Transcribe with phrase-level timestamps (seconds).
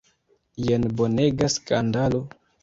[0.69, 2.25] Jen bonega skandalo!